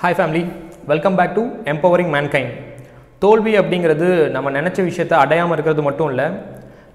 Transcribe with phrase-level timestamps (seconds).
[0.00, 0.40] Hi family
[0.88, 2.50] welcome back to empowering mankind
[3.18, 6.26] தோல்வி அப்படிங்கிறது நம்ம நினச்ச விஷயத்தை அடையாமல் இருக்கிறது மட்டும் இல்லை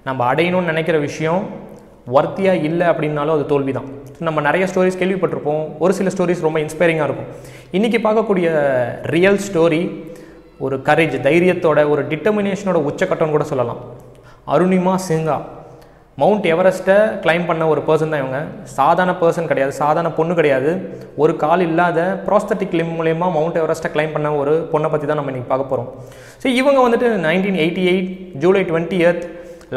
[0.04, 1.40] நம்ம அடையணும்னு நினைக்கிற விஷயம்
[2.16, 3.88] ஒர்த்தியாக இல்லை அப்படின்னாலும் அது தோல்வி தான்
[4.18, 5.64] நம்ம நிறைய ஸ்டோரிஸ் கேள்விப்பட்டிருப்போம்.
[5.78, 7.30] ஒரு சில ஸ்டோரிஸ் ரொம்ப இன்ஸ்பைரிங்காக இருக்கும்.
[7.72, 8.52] இன்றைக்கி பார்க்கக்கூடிய
[9.14, 9.82] ரியல் ஸ்டோரி
[10.58, 13.82] ஒரு கரேஜ் தைரியத்தோட ஒரு டிட்டர்மினேஷனோட உச்சக்கட்டம்னு கூட சொல்லலாம்.
[14.46, 15.38] அருணிமா சிங்கா.
[16.20, 18.40] மவுண்ட் எவரெஸ்ட்டை கிளைம் பண்ண ஒரு பர்சன் தான் இவங்க.
[18.78, 20.70] சாதாரண பர்சன் கிடையாது சாதாரண பொண்ணு கிடையாது.
[21.22, 25.32] ஒரு கால் இல்லாத ப்ராஸ்தட்டிக் லிம் மூலயமா மவுண்ட் எவரெஸ்ட்டை கிளைம் பண்ண ஒரு பொண்ணை பற்றி தான் நம்ம
[25.32, 25.88] இன்றைக்கி பார்க்க போகிறோம்
[26.42, 28.10] ஸோ இவங்க வந்துட்டு nineteen eighty eight
[28.44, 29.24] July twenty eighth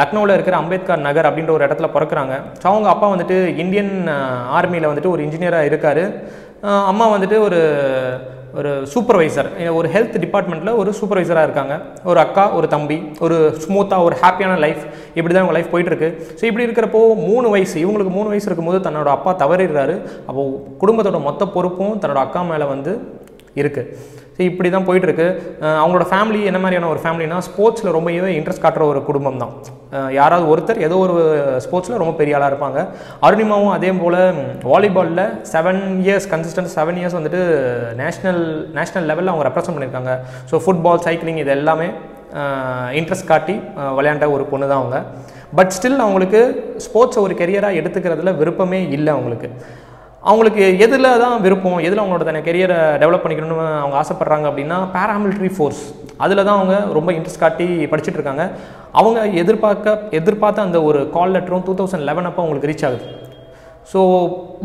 [0.02, 2.34] லக்னோவில் இருக்கிற அம்பேத்கர் நகர் அப்படின்ற ஒரு இடத்துல பிறக்கிறாங்க.
[2.62, 3.94] ஸோ அவங்க அப்பா வந்துட்டு இந்தியன்
[4.58, 6.04] ஆர்மியில் வந்துட்டு ஒரு இன்ஜினியராக இருக்கார்.
[6.91, 7.60] அம்மா வந்துட்டு ஒரு
[8.59, 11.73] ஒரு சூப்பர்வைசர் ஒரு ஹெல்த் டிபார்ட்மெண்ட்டில் ஒரு சூப்பர்வைசராக இருக்காங்க.
[12.09, 14.84] ஒரு அக்கா ஒரு தம்பி ஒரு ஸ்மூத்தாக ஒரு ஹாப்பியான லைஃப்
[15.18, 16.09] இப்படி தான் உங்கள் லைஃப் போயிட்டுருக்கு.
[16.40, 19.98] ஸோ இப்படி இருக்கிறப்போ மூணு வயசு இவங்களுக்கு மூணு வயசு இருக்கும்போது தன்னோட அப்பா தவறிடுறாரு.
[20.30, 22.94] அப்போது குடும்பத்தோட மொத்த பொறுப்பும் தன்னோட அக்கா மேலே வந்து
[23.62, 25.26] இருக்குது ஸோ இப்படி தான் போயிட்டுருக்கு
[25.82, 29.54] அவங்களோட ஃபேமிலி என்ன மாதிரியான ஒரு ஃபேமிலினா ஸ்போர்ட்ஸில் ரொம்பவே இன்ட்ரெஸ்ட் காட்டுற ஒரு குடும்பம் தான்
[30.18, 31.13] யாராவது ஒருத்தர் ஏதோ ஒரு
[31.65, 32.80] ஸ்போர்ட்ஸில் ரொம்ப பெரிய ஆளாக இருப்பாங்க.
[33.27, 34.18] அருணிமாவும் அதே போல்
[34.71, 37.41] வாலிபாலில் seven years consistent seven years வந்துட்டு
[38.02, 38.41] நேஷ்னல்
[38.80, 40.15] நேஷ்னல் லெவலில் அவங்க ரெப்ரசன்ட் பண்ணியிருக்காங்க.
[40.52, 41.87] ஸோ ஃபுட்பால் சைக்கிளிங் இது எல்லாமே
[42.99, 43.55] இன்ட்ரெஸ்ட் காட்டி
[43.99, 44.99] விளையாண்ட ஒரு பொண்ணு தான் அவங்க.
[45.60, 46.41] பட் ஸ்டில் அவங்களுக்கு
[46.87, 49.49] ஸ்போர்ட்ஸை ஒரு கெரியராக எடுத்துக்கிறதுல விருப்பமே இல்லை அவங்களுக்கு.
[50.29, 55.84] அவங்களுக்கு எதில் தான் விருப்பம் எதில் அவங்களோட தன கெரியரை டெவலப் பண்ணிக்கணும்னு அவங்க ஆசைப்பட்றாங்க அப்படின்னா பேராமிலிட்ரி ஃபோர்ஸ்
[56.26, 58.43] அதில் தான் அவங்க ரொம்ப இன்ட்ரெஸ்ட் காட்டி படிச்சுட்டு இருக்காங்க.
[58.99, 63.05] அவங்க எதிர்பார்க்க எதிர்பார்த்த அந்த ஒரு கால் லெட்டரும் டூ தௌசண்ட் லெவன் அப்போ அவங்களுக்கு ரீச் ஆகுது.
[63.91, 63.99] ஸோ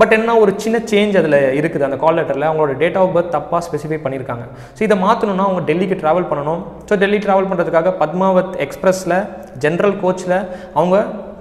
[0.00, 3.60] பட் என்ன ஒரு சின்ன சேஞ்ச் அதில் இருக்குது அந்த கால் லெட்டரில் அவங்களோட டேட் ஆஃப் பர்த் தப்பாக
[3.66, 4.44] ஸ்பெசிஃபை பண்ணியிருக்காங்க.
[4.76, 6.62] ஸோ இதை மாற்றணும்னா அவங்க டெல்லிக்கு ட்ராவல் பண்ணணும்.
[6.88, 9.18] ஸோ டெல்லி ட்ராவல் பண்ணுறதுக்காக பத்மாவத் எக்ஸ்பிரஸில்
[9.64, 10.38] ஜென்ரல் கோச்சில்
[10.78, 10.96] அவங்க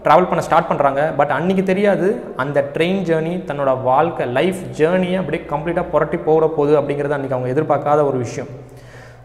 [0.06, 2.08] ட்ராவல் பண்ண ஸ்டார்ட் பண்ணுறாங்க பட் அன்றைக்கி தெரியாது
[2.44, 7.54] அந்த ட்ரெயின் ஜேர்னி தன்னோட வாழ்க்கை லைஃப் ஜேர்னியை அப்படியே கம்ப்ளீட்டாக புரட்டி போகிற போகுது அப்படிங்கிறது அன்றைக்கி அவங்க
[7.56, 8.50] எதிர்பார்க்காத ஒரு விஷயம்.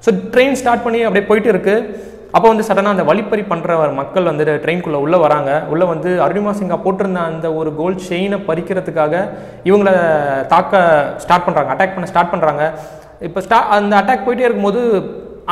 [0.05, 2.02] ஸோ ட்ரெயின் ஸ்டார்ட் பண்ணி அப்படியே போயிட்டு இருக்குது
[2.36, 5.51] அப்போ வந்து சடனாக அந்த வழிப்பறி பண்ணுற மக்கள் வந்து ட்ரெயின்குள்ளே உள்ளே வராங்க.
[5.73, 9.14] உள்ளே வந்து அருணிமா சிங்கா போட்டிருந்த அந்த ஒரு கோல்ட் செயினை பறிக்கிறதுக்காக
[9.68, 9.90] இவங்கள
[10.52, 10.73] தாக்க
[11.24, 12.64] ஸ்டார்ட் பண்ணுறாங்க அட்டாக் பண்ண ஸ்டார்ட் பண்ணுறாங்க
[13.29, 14.83] இப்போ ஸ்டா அந்த அட்டாக் போயிட்டே இருக்கும்போது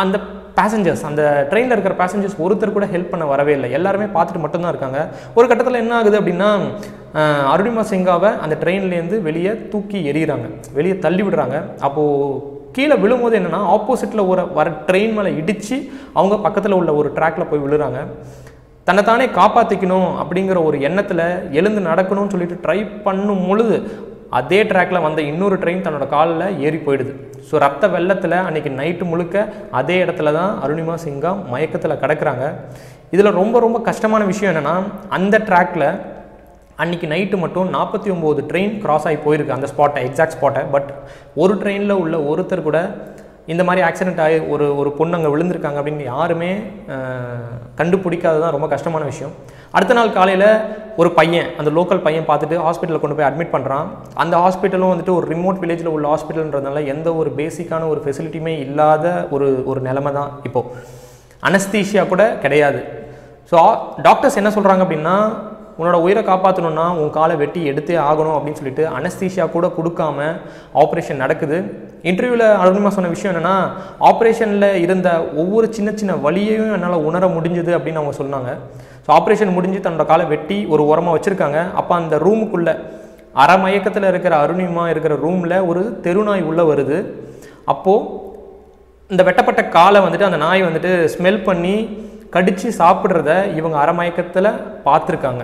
[0.03, 0.17] அந்த
[0.59, 3.69] பேசஞ்சர்ஸ் அந்த ட்ரெயினில் இருக்கிற பேசஞ்சர்ஸ் ஒருத்தர் கூட ஹெல்ப் பண்ண வரவே இல்லை.
[3.79, 5.01] எல்லாருமே பார்த்துட்டு மட்டும்தான் இருக்காங்க.
[5.39, 6.51] ஒரு கட்டத்தில் என்ன ஆகுது அப்படின்னா
[7.55, 10.47] அருணிமா சிங்காவை அந்த ட்ரெயின்லேருந்து வெளியே தூக்கி எறிகிறாங்க
[10.79, 11.57] வெளியே தள்ளி விடுறாங்க.
[11.89, 15.77] அப்போது கீழே விழும்போது என்னென்னா ஆப்போசிட்டில் ஒரு வர ட்ரெயின் மேலே இடித்து
[16.19, 17.99] அவங்க பக்கத்தில் உள்ள ஒரு ட்ராக்கில் போய் விழுறாங்க.
[18.87, 21.27] தன்னைத்தானே காப்பாற்றிக்கணும் அப்படிங்கிற ஒரு எண்ணத்தில்
[21.59, 23.77] எழுந்து நடக்கணும்னு சொல்லிட்டு ட்ரை பண்ணும் பொழுது
[24.39, 27.13] அதே ட்ராக்கில் வந்த இன்னொரு ட்ரெயின் தன்னோட காலில் ஏறி போயிடுது.
[27.49, 29.37] ஸோ ரத்த வெள்ளத்தில் அன்றைக்கி நைட்டு முழுக்க
[29.81, 32.45] அதே இடத்துல தான் அருணிமா சிங்கா மயக்கத்தில் கிடக்கிறாங்க.
[33.15, 34.77] இதில் ரொம்ப ரொம்ப கஷ்டமான விஷயம் என்னென்னா
[35.19, 35.89] அந்த ட்ராக்கில்
[36.83, 40.89] அன்றைக்கி நைட்டு மட்டும் நாற்பத்தி ஒம்பது ட்ரெயின் கிராஸ் ஆகி போயிருக்கு அந்த ஸ்பாட்டை எக்ஸாக்ட் ஸ்பாட்டை பட்
[41.43, 42.79] ஒரு ட்ரெயினில் உள்ள ஒருத்தர் கூட
[43.47, 46.51] இந்த மாதிரி ஆக்சிடென்ட் ஆகி ஒரு ஒரு பொண்ணு அங்கே விழுந்திருக்காங்க அப்படின்னு யாருமே
[47.81, 49.33] கண்டுபிடிக்காது தான் ரொம்ப கஷ்டமான விஷயம்.
[49.77, 50.47] அடுத்த நாள் காலையில்
[50.97, 55.27] ஒரு பையன் அந்த லோக்கல் பையன் பார்த்துட்டு ஹாஸ்பிட்டலில் கொண்டு போய் அட்மிட் பண்ணுறான் அந்த ஹாஸ்பிட்டலும் வந்துட்டு ஒரு
[55.35, 60.69] ரிமோட் வில்லேஜில் உள்ள ஹாஸ்பிட்டல்ன்றதுனால எந்த ஒரு பேசிக்கான ஒரு ஃபெசிலிட்டியுமே இல்லாத ஒரு ஒரு நிலமை தான் இப்போது
[61.43, 62.83] அனஸ்தீஷியா கூட கிடையாது.
[63.53, 63.59] ஸோ
[64.03, 65.17] டாக்டர்ஸ் என்ன சொல்கிறாங்க அப்படின்னா
[65.79, 70.19] உன்னோட உயிரை காப்பாற்றணுன்னா உன் காலை வெட்டி எடுத்தே ஆகணும் அப்படின்னு சொல்லிட்டு அனஸ்தீஷியா கூட கொடுக்காம
[70.83, 71.59] ஆப்ரேஷன் நடக்குது.
[72.11, 73.57] இன்டர்வியூவில் அருணிமா சொன்ன விஷயம் என்னென்னா
[74.11, 75.11] ஆப்ரேஷனில் இருந்த
[75.43, 78.53] ஒவ்வொரு சின்ன சின்ன வழியையும் என்னால் உணர முடிஞ்சுது அப்படின்னு அவங்க சொன்னாங்க.
[79.07, 81.61] ஸோ ஆப்ரேஷன் முடிஞ்சு தன்னோட காலை வெட்டி ஒரு உரமாக வச்சுருக்காங்க.
[81.81, 82.75] அப்போ அந்த ரூமுக்குள்ளே
[83.43, 86.99] அரை மயக்கத்தில் இருக்கிற அருணிமா இருக்கிற ரூமில் ஒரு தெருநாய் உள்ளே வருது.
[87.73, 88.21] அப்போது
[89.13, 91.75] இந்த வெட்டப்பட்ட காலை வந்துட்டு அந்த நாய் வந்துட்டு ஸ்மெல் பண்ணி
[92.35, 95.43] கடித்து சாப்பிட்றத இவங்க அரமயக்கத்தில் பார்த்துருக்காங்க.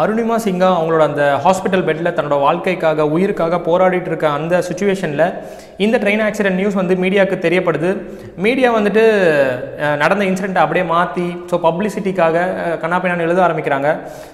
[0.00, 5.24] அருணிமா சிங்கா அவங்களோட அந்த ஹாஸ்பிட்டல் பெட்டில் தன்னோட வாழ்க்கைக்காக உயிருக்காக போராடிட்டு இருக்க அந்த சுச்சுவேஷனில்
[5.84, 7.90] இந்த ட்ரெயின் ஆக்சிடென்ட் நியூஸ் வந்து மீடியாவுக்கு தெரியப்படுது.
[8.44, 9.02] மீடியா வந்துட்டு
[10.02, 12.46] நடந்த இன்சிடெண்ட்டை அப்படியே மாற்றி ஸோ பப்ளிசிட்டிக்காக
[12.84, 13.90] கண்ணாப்பினான்னு எழுத ஆரம்பிக்கிறாங்க.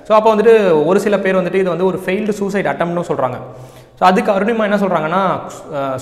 [0.09, 0.55] ஸோ அப்போ வந்துட்டு
[0.91, 3.41] ஒரு சில பேர் வந்துட்டு இது வந்து ஒரு ஃபெயில்டு சூசைட் அட்டம்னு சொல்கிறாங்க
[4.01, 5.23] ஸோ அதுக்கு அருணிமா என்ன சொல்கிறாங்கன்னா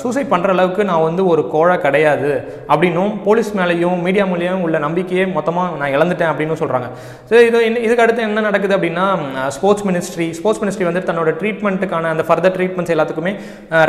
[0.01, 2.31] சூசைட் பண்ணுற அளவுக்கு நான் வந்து ஒரு கோழை கிடையாது
[2.73, 6.89] அப்படின்னும் போலீஸ் மேலேயும் மீடியா மூலியம் உள்ள நம்பிக்கையே மொத்தமாக நான் இழந்துட்டேன் அப்படின்னு சொல்கிறாங்க
[7.31, 9.07] ஸோ இது இதுக்கு அடுத்து என்ன நடக்குது அப்படின்னா
[9.57, 13.35] ஸ்போர்ட்ஸ் மினிஸ்ட்ரி ஸ்போர்ட்ஸ் மினிஸ்ட்ரி வந்து தன்னோட ட்ரீட்மெண்ட்டுக்கான அந்த ஃபர்தர் ட்ரீட்மெண்ட்ஸ் எல்லாத்துக்குமே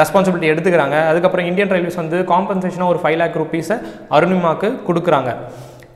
[0.03, 0.97] ரெஸ்பான்சிபிலிட்டி எடுத்துக்கிறாங்க.
[1.11, 3.77] அதுக்கப்புறம் இந்தியன் ரயில்வேஸ் வந்து காம்பன்சேஷனாக ஒரு ஃபைவ் லேக் ருபீஸை
[4.17, 5.31] அருணிமாவுக்கு கொடுக்குறாங்க.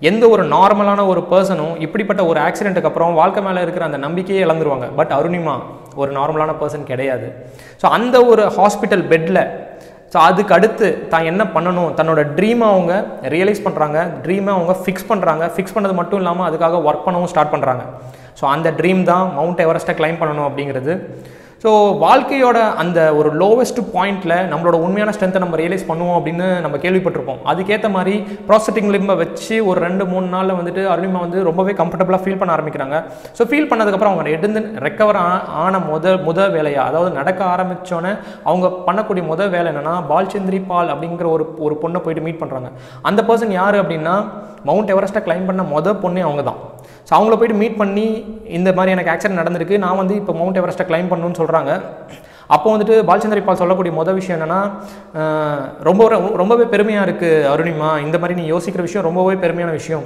[0.10, 4.88] எந்த ஒரு நார்மலான ஒரு பர்சனும் இப்படிப்பட்ட ஒரு ஆக்சிடென்ட்டுக்கு அப்புறம் வாழ்க்கை மேலே இருக்கிற அந்த நம்பிக்கையே இழந்துருவாங்க.
[5.00, 5.56] பட் அருணிமா
[6.02, 7.28] ஒரு நார்மலான பர்சன் கிடையாது.
[7.82, 9.42] ஸோ அந்த ஒரு ஹாஸ்பிட்டல் பெட்டில்
[10.14, 11.92] ஸோ அதுக்கு அடுத்து தான் என்ன பண்ணணும்?
[12.00, 12.94] தன்னோட ட்ரீமை அவங்க
[13.34, 17.84] ரியலைஸ் பண்ணுறாங்க ட்ரீமை அவங்க ஃபிக்ஸ் பண்ணுறாங்க ஃபிக்ஸ் பண்ணது மட்டும் இல்லாமல் அதுக்காக ஒர்க் பண்ணவும் ஸ்டார்ட் பண்ணுறாங்க
[18.40, 20.96] ஸோ அந்த ட்ரீம் தான் மவுண்ட் எவரெஸ்ட்டை கிளைம் பண்ணணும் அப்படிங்கிறது.
[21.64, 21.72] ஸோ
[22.04, 27.42] வாழ்க்கையோட அந்த ஒரு லோவஸ்ட் பாயிண்ட்டில் நம்மளோட உண்மையான ஸ்ட்ரென்த்தை நம்ம ரியலைஸ் பண்ணுவோம் அப்படின்னு நம்ம கேள்விப்பட்டிருப்போம்.
[27.52, 28.16] அதுக்கேற்ற மாதிரி
[28.48, 32.96] ப்ராசட்டிங் லிம்பை வச்சு ஒரு ரெண்டு மூணு நாளில் வந்துட்டு அருணிமா வந்து ரொம்பவே கம்ஃபர்டபுளாக ஃபீல் பண்ண ஆரம்பிக்கிறாங்க.
[33.38, 35.22] ஸோ ஃபீல் பண்ணதுக்கப்புறம் அவங்க எடுந்து ரெக்கவர்
[35.66, 38.14] ஆன முத முத வேலையாக அதாவது நடக்க ஆரம்பித்தோன்னே
[38.50, 42.72] அவங்க பண்ணக்கூடிய முத வேலை என்னென்னா பால்ச்சந்திரி பால் அப்படிங்கிற ஒரு ஒரு பொண்ணை போயிட்டு மீட் பண்ணுறாங்க
[43.12, 44.18] அந்த பர்சன் யார் அப்படின்னா
[44.70, 46.62] மவுண்ட் எவரெஸ்ட்டை கிளைம் பண்ண மொதல் பொண்ணே அவங்க தான்
[47.08, 48.08] ஸோ அவங்கள போயிட்டு மீட் பண்ணி
[48.58, 49.78] இந்த மாதிரி எனக்கு ஆக்சிடென்ட் நடந்திருக்கு.
[49.86, 51.72] நான் வந்து இப்போ மவுண்ட் எவரெஸ்ட்டை கிளைம் பண்ணணும்னு சொல்கிறாங்க
[52.56, 54.62] அப்போ வந்துட்டு பாலச்சந்திரி பால் சொல்லக்கூடிய மொதல் விஷயம் என்னென்னா
[55.90, 56.08] ரொம்ப
[56.42, 57.90] ரொம்பவே பெருமையாக இருக்குது அருணிமா.
[58.06, 60.06] இந்த மாதிரி நீ யோசிக்கிற விஷயம் ரொம்பவே பெருமையான விஷயம்.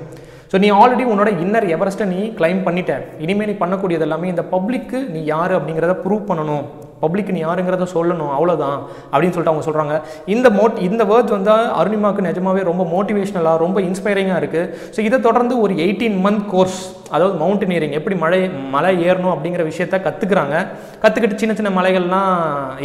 [0.52, 2.94] ஸோ நீ ஆல்ரெடி உன்னோட இன்னர் எவரெஸ்ட்டை நீ கிளைம் பண்ணிட்ட.
[3.26, 6.66] இனிமேல் நீ பண்ணக்கூடியது எல்லாமே இந்த பப்ளிக்கு நீ யார் அப்படிங்கிறத ப்ரூவ் பண்ணணும்.
[7.02, 8.78] பப்ளிக் நீ யாருங்கிறத சொல்லணும் அவ்வளோதான்
[9.12, 9.96] அப்படின்னு சொல்லிட்டு அவங்க சொல்கிறாங்க
[10.26, 15.56] இந்த மோட் இந்த வேர்ட்ஸ் வந்து அருணிமாவுக்கு நிஜமாவே ரொம்ப மோட்டிவேஷனலாக ரொம்ப இன்ஸ்பைரிங்காக இருக்குது ஸோ இதை தொடர்ந்து
[15.60, 16.80] ஒரு எயிட்டீன் மந்த் கோர்ஸ்
[17.14, 18.40] அதாவது மவுண்டனியரிங் எப்படி மலை
[18.76, 20.56] மலை ஏறணும் அப்படிங்கிற விஷயத்த கற்றுக்குறாங்க
[21.04, 22.32] கற்றுக்கிட்டு சின்ன சின்ன மலைகள்லாம்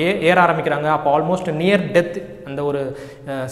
[0.02, 0.88] ஏ ஏற ஆரம்பிக்கிறாங்க.
[0.96, 2.18] அப்போ ஆல்மோஸ்ட் நியர் டெத்
[2.48, 2.80] அந்த ஒரு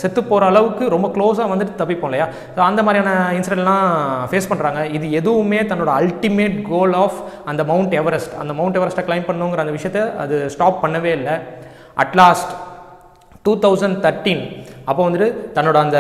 [0.03, 2.27] செத்து போகிற அளவுக்கு ரொம்ப க்ளோஸாக வந்துட்டு தப்பிப்போம் இல்லையா?
[2.55, 3.89] ஸோ அந்த மாதிரியான இன்சிடென்ட்லாம்
[4.31, 7.19] ஃபேஸ் பண்ணுறாங்க இது எதுவுமே தன்னோட அல்டிமேட் கோல் ஆஃப்
[7.53, 11.37] அந்த மவுண்ட் எவரெஸ்ட் அந்த மவுண்ட் எவரெஸ்ட்டை கிளைம் பண்ணுங்கிற அந்த விஷயத்தை அது ஸ்டாப் பண்ணவே இல்லை.
[12.05, 12.53] அட்லாஸ்ட்
[13.47, 14.45] டூ தௌசண்ட் தேர்ட்டீன்
[14.89, 15.99] அப்போ வந்துட்டு தன்னோட அந்த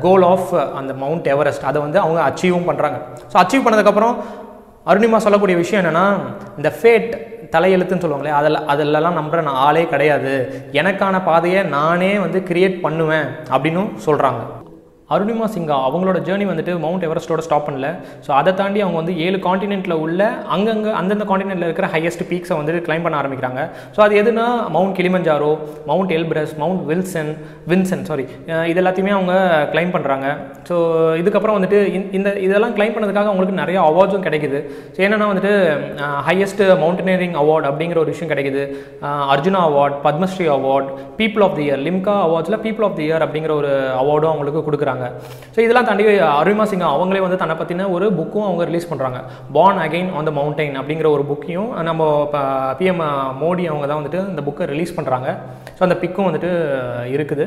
[0.00, 2.98] கோல் ஆஃப் அந்த மவுண்ட் எவரெஸ்ட் அதை வந்து அவங்க அச்சீவும் பண்ணுறாங்க
[3.32, 4.16] ஸோ அச்சீவ் பண்ணதுக்கப்புறம்
[4.86, 6.04] அருணிமா சொல்லக்கூடிய விஷயம் என்னென்னா
[6.56, 7.08] இந்த ஃபேட்
[7.52, 10.32] தலையெழுத்துன்னு சொல்லுவாங்களே அதில் அதிலெல்லாம் நம்புற நான் ஆளே கிடையாது.
[10.72, 14.40] எனக்கான பாதையை நானே வந்து கிரியேட் பண்ணுவேன் அப்படின்னும் சொல்கிறாங்க
[15.14, 17.88] அருணிமா சிங்கா அவங்களோட ஜேர்னி வந்துட்டு மவுண்ட் எவரெஸ்ட்டோட ஸ்டாப் பண்ணல.
[18.26, 20.22] ஸோ அதை தாண்டி அவங்க வந்து ஏழு காண்டினென்ட்டில் உள்ள
[20.54, 23.60] அங்கங்கே அந்தந்த காண்டினென்ட்டில் இருக்கிற ஹையஸ்ட் பீக்ஸை வந்து கிளைம் பண்ண ஆரம்பிக்கிறாங்க.
[23.96, 25.50] ஸோ அது எதுனா mount Kilimanjaro
[25.90, 27.30] mount Elbrus mount Wilson
[27.72, 28.24] Vinson sorry
[28.70, 29.36] இது எல்லாத்தையுமே அவங்க
[29.74, 30.26] கிளைம் பண்ணுறாங்க
[30.70, 30.74] ஸோ
[31.20, 31.78] இதுக்கப்புறம் வந்துட்டு
[32.18, 34.60] இந்த இதெல்லாம் கிளைம் பண்ணதுக்காக அவங்களுக்கு நிறைய அவார்ட்ஸும் கிடைக்குது.
[34.96, 35.54] ஸோ என்னென்னா வந்துட்டு
[36.30, 38.64] ஹையஸ்ட் மவுண்டனியரிங் அவார்டு அப்படிங்கிற ஒரு விஷயம் கிடைக்குது.
[39.36, 40.90] Arjuna award Padmashri award
[41.22, 43.72] people of the year Limca அவார்ட்ஸில் people of the year அப்படிங்கிற ஒரு
[44.02, 44.94] அவார்டும் அவங்களுக்கு கொடுக்குறாங்க.
[45.54, 46.04] ஸோ இதெல்லாம் தாண்டி
[46.40, 49.20] அருமா சிங்கம் அவங்களே வந்து தன்னை பற்றின ஒரு புக்கும் அவங்க ரிலீஸ் பண்ணுறாங்க
[49.52, 52.02] born again on the mountain அப்படிங்கிற ஒரு புக்கையும் நம்ம
[52.80, 53.02] பிஎம்
[53.40, 55.28] மோடி அவங்க தான் வந்துட்டு இந்த புக்கை ரிலீஸ் பண்ணுறாங்க
[55.78, 56.52] ஸோ அந்த பிக்கும் வந்துட்டு
[57.16, 57.46] இருக்குது.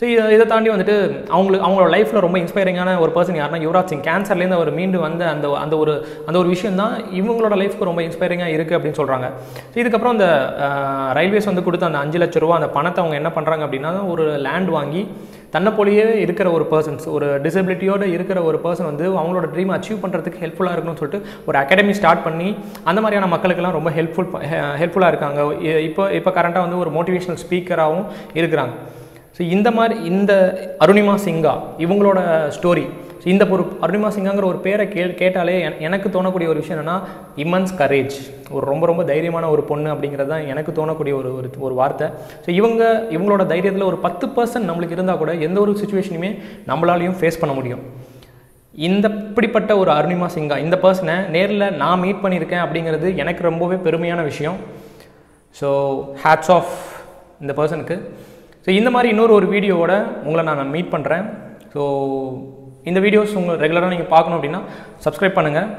[0.00, 0.94] ஸோ இதை இதை தாண்டி வந்துட்டு
[1.30, 4.04] அவங்களுக்கு அவங்களோட லைஃப்பில் ரொம்ப இன்ஸ்பைரிங்கான ஒரு பர்சன் யாருன்னா யுவராஜ் சிங்.
[4.06, 5.94] கேன்சர்லேருந்து அவர் மீண்டு வந்த அந்த அந்த ஒரு
[6.28, 9.26] அந்த ஒரு விஷயம் தான் இவங்களோட லைஃப்க்கு ரொம்ப இன்ஸ்பைரிங்காக இருக்குது அப்படின்னு சொல்கிறாங்க
[9.72, 10.28] ஸோ இதுக்கப்புறம் அந்த
[11.18, 14.70] ரயில்வேஸ் வந்து கொடுத்த அந்த அஞ்சு லட்ச ரூபா அந்த பணத்தை அவங்க என்ன பண்ணுறாங்க அப்படின்னா ஒரு லேண்ட்
[14.70, 15.02] வாங்கி
[15.54, 20.42] தன்னை போலயே இருக்கிற ஒரு பர்சன்ஸ் ஒரு டிசபிலிட்டியோடு இருக்கிற ஒரு பர்சன் வந்து அவங்களோட ட்ரீம் அச்சீவ் பண்ணுறதுக்கு
[20.44, 22.48] ஹெல்ப்ஃபுல்லாக இருக்கணும்னு சொல்லிட்டு ஒரு அகாடமி ஸ்டார்ட் பண்ணி
[22.90, 24.30] அந்த மாதிரியான மக்களுக்கெல்லாம் ரொம்ப ஹெல்ப்ஃபுல்
[24.80, 25.40] ஹெல்ப்ஃபுல்லாக இருக்காங்க.
[25.88, 28.06] இப்போ இப்போ கரண்ட்டாக வந்து ஒரு மோட்டிவேஷனல் ஸ்பீக்கராகவும்
[28.40, 28.74] இருக்கிறாங்க.
[29.36, 30.32] ஸோ இந்த மாதிரி இந்த
[30.84, 31.54] அருணிமா சிங்கா
[31.84, 32.20] இவங்களோட
[32.56, 32.86] ஸ்டோரி
[33.22, 35.54] ஸோ இந்த ஒரு அருணிமா சிங்காங்கிற ஒரு பேரை கே கேட்டாலே
[35.86, 36.96] எனக்கு தோணக்கூடிய ஒரு விஷயம் என்னென்னா
[37.44, 38.16] இமன்ஸ் கரேஜ்
[38.56, 42.06] ஒரு ரொம்ப ரொம்ப தைரியமான ஒரு பொண்ணு அப்படிங்கிறது தான் எனக்கு தோணக்கூடிய ஒரு ஒரு ஒரு வார்த்தை.
[42.44, 42.82] ஸோ இவங்க
[43.16, 46.30] இவங்களோட தைரியத்தில் ஒரு பத்து பர்சன்ட் நம்மளுக்கு இருந்தால் கூட எந்த ஒரு சுச்சுவேஷனையுமே
[46.70, 47.82] நம்மளாலையும் ஃபேஸ் பண்ண முடியும்.
[48.88, 54.22] இந்த இப்படிப்பட்ட ஒரு அருணிமா சிங்கா இந்த பர்சனை நேரில் நான் மீட் பண்ணியிருக்கேன் அப்படிங்கிறது எனக்கு ரொம்பவே பெருமையான
[54.30, 54.58] விஷயம்.
[55.56, 55.68] ஸோ
[56.24, 56.74] ஹேட்ஸ் ஆஃப்
[57.42, 57.96] இந்த பர்சனுக்கு
[58.64, 59.92] ஸோ இந்த மாதிரி இன்னொரு ஒரு வீடியோவோட
[60.26, 61.26] உங்களை நான் மீட் பண்ணுறேன்
[61.74, 61.82] ஸோ
[62.84, 64.62] இந்த வீடியோஸ் உங்கள் ரெகுலராக நீங்கள் பார்க்கணும் அப்படின்னா
[65.06, 65.70] சப்ஸ்கிரைப் பண்ணுங்கள்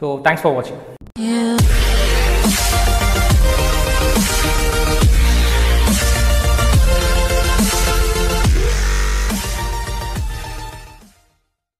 [0.00, 0.97] ஸோ தேங்க்ஸ் ஃபார் வாட்சிங்